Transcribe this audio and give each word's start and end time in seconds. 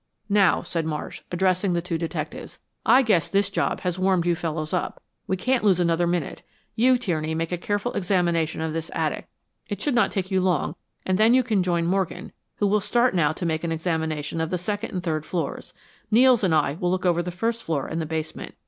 "Now," 0.29 0.63
said 0.63 0.83
Marsh, 0.87 1.21
addressing 1.31 1.73
the 1.73 1.79
two 1.83 1.99
detectives, 1.99 2.57
"I 2.87 3.03
guess 3.03 3.29
this 3.29 3.51
job 3.51 3.81
has 3.81 3.99
warmed 3.99 4.25
you 4.25 4.33
fellows 4.33 4.73
up. 4.73 4.99
We 5.27 5.37
can't 5.37 5.63
lose 5.63 5.79
another 5.79 6.07
minute. 6.07 6.41
You, 6.75 6.97
Tierney, 6.97 7.35
make 7.35 7.51
a 7.51 7.57
careful 7.59 7.93
examination 7.93 8.61
of 8.61 8.73
this 8.73 8.89
attic. 8.95 9.27
It 9.67 9.79
should 9.79 9.93
not 9.93 10.09
take 10.09 10.31
you 10.31 10.41
long, 10.41 10.73
and 11.05 11.19
you 11.35 11.43
can 11.43 11.59
then 11.59 11.63
join 11.63 11.85
Morgan, 11.85 12.31
who 12.55 12.65
will 12.65 12.81
start 12.81 13.13
now 13.13 13.31
to 13.33 13.45
make 13.45 13.63
an 13.63 13.71
examination 13.71 14.41
of 14.41 14.49
the 14.49 14.57
second 14.57 14.89
and 14.89 15.03
third 15.03 15.23
floors. 15.23 15.71
Nels 16.09 16.43
and 16.43 16.55
I 16.55 16.77
will 16.79 16.89
look 16.89 17.05
over 17.05 17.21
the 17.21 17.29
first 17.29 17.61
floor 17.61 17.85
and 17.85 18.01
the 18.01 18.07
basement. 18.07 18.55